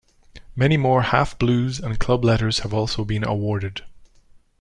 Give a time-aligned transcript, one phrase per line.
[0.55, 3.83] Many more half blues and club letters have also been awarded.